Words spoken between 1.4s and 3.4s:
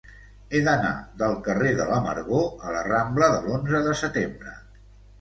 carrer de l'Amargor a la rambla